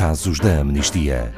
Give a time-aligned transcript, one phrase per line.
[0.00, 1.30] casos da amnistia.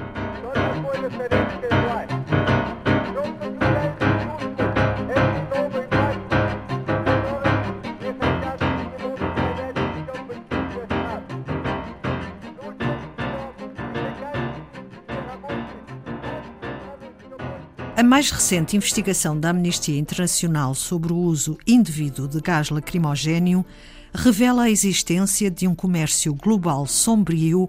[17.96, 23.66] A mais recente investigação da Amnistia Internacional sobre o uso indevido de gás lacrimogéneo
[24.14, 27.68] revela a existência de um comércio global sombrio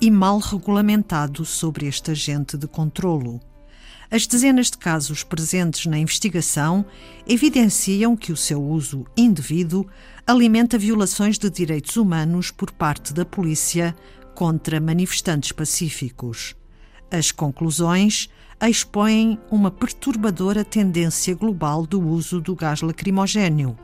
[0.00, 3.40] e mal regulamentado sobre este agente de controlo.
[4.10, 6.84] As dezenas de casos presentes na investigação
[7.26, 9.86] evidenciam que o seu uso indevido
[10.26, 13.96] alimenta violações de direitos humanos por parte da polícia
[14.34, 16.54] contra manifestantes pacíficos.
[17.10, 18.28] As conclusões
[18.60, 23.76] expõem uma perturbadora tendência global do uso do gás lacrimogéneo,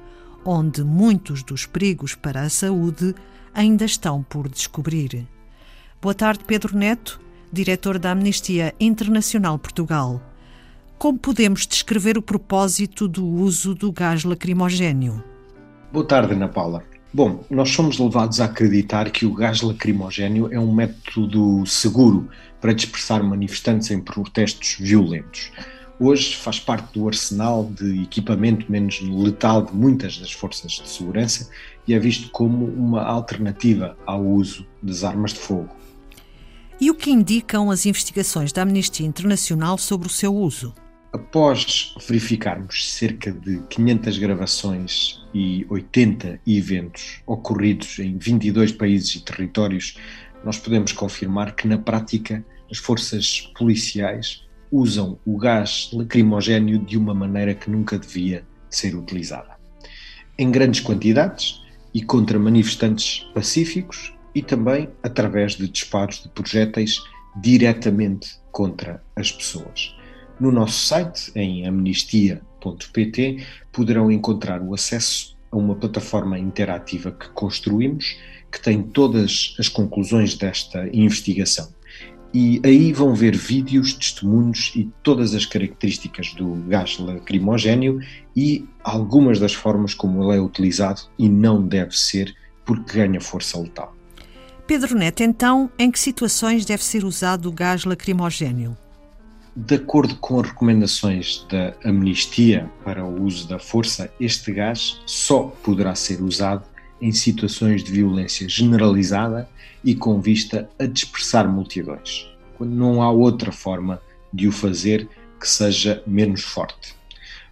[0.44, 3.14] onde muitos dos perigos para a saúde
[3.54, 5.26] ainda estão por descobrir.
[6.02, 7.20] Boa tarde, Pedro Neto,
[7.52, 10.20] diretor da Amnistia Internacional Portugal.
[10.98, 15.22] Como podemos descrever o propósito do uso do gás lacrimogéneo?
[15.92, 16.82] Boa tarde, Ana Paula.
[17.14, 22.28] Bom, nós somos levados a acreditar que o gás lacrimogéneo é um método seguro
[22.60, 25.52] para dispersar manifestantes em protestos violentos.
[26.00, 31.48] Hoje faz parte do arsenal de equipamento menos letal de muitas das forças de segurança
[31.86, 35.70] e é visto como uma alternativa ao uso das armas de fogo.
[36.82, 40.74] E o que indicam as investigações da Amnistia Internacional sobre o seu uso?
[41.12, 49.96] Após verificarmos cerca de 500 gravações e 80 eventos ocorridos em 22 países e territórios,
[50.44, 57.14] nós podemos confirmar que, na prática, as forças policiais usam o gás lacrimogéneo de uma
[57.14, 59.56] maneira que nunca devia ser utilizada.
[60.36, 61.62] Em grandes quantidades
[61.94, 67.02] e contra manifestantes pacíficos e também através de disparos de projéteis
[67.40, 69.94] diretamente contra as pessoas.
[70.38, 78.16] No nosso site, em amnistia.pt, poderão encontrar o acesso a uma plataforma interativa que construímos,
[78.50, 81.72] que tem todas as conclusões desta investigação.
[82.34, 88.00] E aí vão ver vídeos, testemunhos e todas as características do gás lacrimogéneo
[88.34, 93.58] e algumas das formas como ele é utilizado e não deve ser porque ganha força
[93.58, 93.94] letal.
[94.72, 98.74] Pedro Neto, então, em que situações deve ser usado o gás lacrimogéneo?
[99.54, 105.42] De acordo com as recomendações da amnistia para o uso da força, este gás só
[105.62, 106.64] poderá ser usado
[107.02, 109.46] em situações de violência generalizada
[109.84, 114.00] e com vista a dispersar multidões, quando não há outra forma
[114.32, 115.06] de o fazer
[115.38, 116.94] que seja menos forte.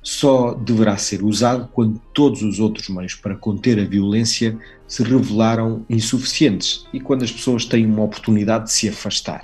[0.03, 5.85] Só deverá ser usado quando todos os outros meios para conter a violência se revelaram
[5.89, 9.43] insuficientes e quando as pessoas têm uma oportunidade de se afastar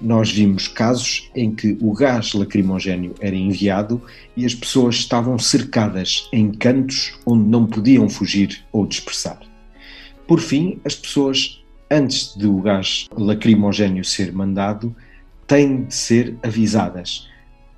[0.00, 4.00] nós vimos casos em que o gás lacrimogéneo era enviado
[4.36, 9.40] e as pessoas estavam cercadas em cantos onde não podiam fugir ou dispersar.
[10.26, 14.94] Por fim, as pessoas, antes do gás lacrimogéneo ser mandado,
[15.46, 17.28] têm de ser avisadas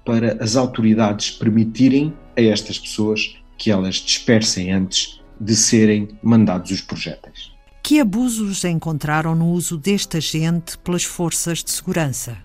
[0.05, 6.81] para as autoridades permitirem a estas pessoas que elas dispersem antes de serem mandados os
[6.81, 7.53] projéteis.
[7.83, 12.37] Que abusos encontraram no uso deste agente pelas forças de segurança?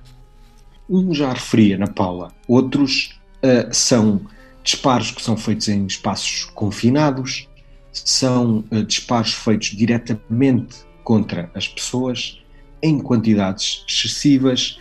[0.90, 4.22] Um já referia na Paula, outros uh, são
[4.64, 7.50] disparos que são feitos em espaços confinados,
[7.92, 12.40] são uh, disparos feitos diretamente contra as pessoas,
[12.82, 14.80] em quantidades excessivas,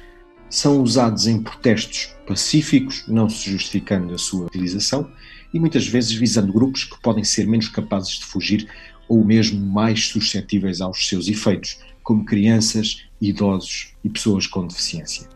[0.55, 5.11] são usados em protestos pacíficos, não se justificando a sua utilização,
[5.53, 8.69] e muitas vezes visando grupos que podem ser menos capazes de fugir
[9.09, 15.29] ou mesmo mais suscetíveis aos seus efeitos, como crianças, idosos e pessoas com deficiência.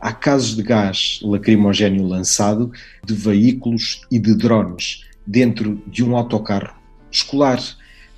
[0.00, 2.72] Há casos de gás lacrimogéneo lançado
[3.04, 6.74] de veículos e de drones dentro de um autocarro
[7.12, 7.62] escolar,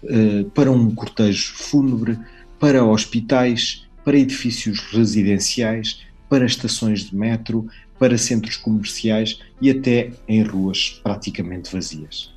[0.05, 2.19] eh, para um cortejo fúnebre,
[2.59, 7.67] para hospitais, para edifícios residenciais, para estações de metro,
[7.99, 12.35] para centros comerciais e até em ruas praticamente vazias.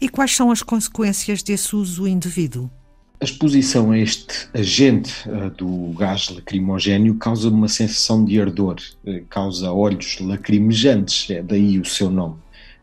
[0.00, 2.70] E quais são as consequências desse uso indevido?
[3.20, 9.24] A exposição a este agente uh, do gás lacrimogéneo causa uma sensação de ardor, uh,
[9.30, 12.36] causa olhos lacrimejantes, é daí o seu nome.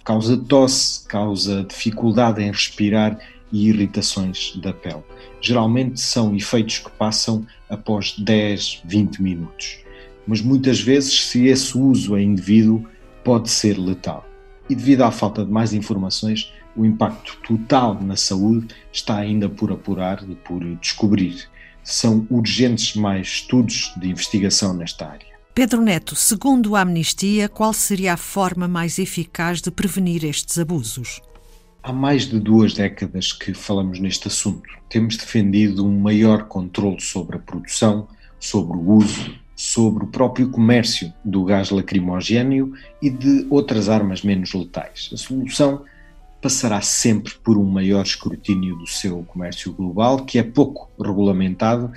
[0.03, 3.19] Causa tosse, causa dificuldade em respirar
[3.51, 5.03] e irritações da pele.
[5.41, 9.79] Geralmente são efeitos que passam após 10, 20 minutos.
[10.27, 12.85] Mas muitas vezes, se esse uso é indevido,
[13.23, 14.25] pode ser letal.
[14.69, 19.71] E devido à falta de mais informações, o impacto total na saúde está ainda por
[19.71, 21.49] apurar e por descobrir.
[21.83, 25.25] são urgentes mais estudos de investigação nesta área.
[25.53, 31.19] Pedro Neto, segundo a Amnistia, qual seria a forma mais eficaz de prevenir estes abusos?
[31.83, 34.69] Há mais de duas décadas que falamos neste assunto.
[34.87, 38.07] Temos defendido um maior controle sobre a produção,
[38.39, 44.55] sobre o uso, sobre o próprio comércio do gás lacrimogéneo e de outras armas menos
[44.55, 45.11] letais.
[45.13, 45.83] A solução
[46.41, 51.91] passará sempre por um maior escrutínio do seu comércio global, que é pouco regulamentado,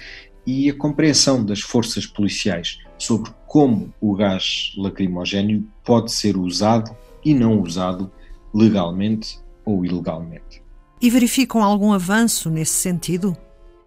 [0.46, 6.94] e a compreensão das forças policiais sobre como o gás lacrimogéneo pode ser usado
[7.24, 8.12] e não usado
[8.52, 10.62] legalmente ou ilegalmente.
[11.00, 13.34] E verificam algum avanço nesse sentido?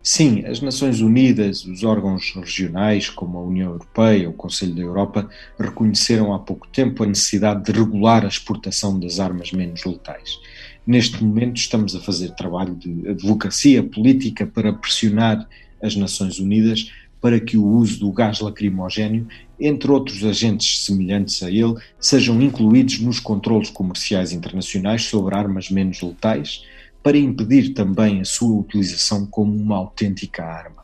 [0.02, 5.30] Sim, as Nações Unidas, os órgãos regionais, como a União Europeia, o Conselho da Europa,
[5.60, 10.40] reconheceram há pouco tempo a necessidade de regular a exportação das armas menos letais.
[10.86, 15.46] Neste momento, estamos a fazer trabalho de advocacia política para pressionar
[15.84, 16.90] as Nações Unidas
[17.20, 19.28] para que o uso do gás lacrimogéneo,
[19.60, 26.02] entre outros agentes semelhantes a ele, sejam incluídos nos controlos comerciais internacionais sobre armas menos
[26.02, 26.64] letais,
[27.08, 30.84] para impedir também a sua utilização como uma autêntica arma.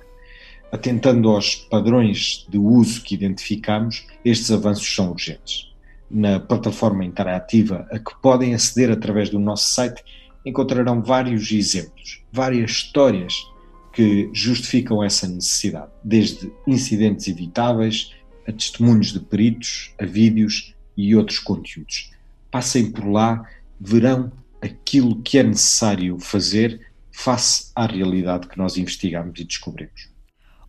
[0.71, 5.69] Atentando aos padrões de uso que identificamos, estes avanços são urgentes.
[6.09, 10.01] Na plataforma interativa a que podem aceder através do nosso site,
[10.45, 13.45] encontrarão vários exemplos, várias histórias
[13.91, 18.13] que justificam essa necessidade, desde incidentes evitáveis
[18.47, 22.11] a testemunhos de peritos, a vídeos e outros conteúdos.
[22.49, 23.45] Passem por lá,
[23.77, 24.31] verão
[24.63, 26.79] aquilo que é necessário fazer
[27.11, 30.09] face à realidade que nós investigamos e descobrimos.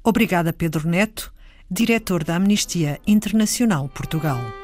[0.02, 1.32] Obrigada, Pedro Neto,
[1.70, 4.63] diretor da Amnistia Internacional Portugal.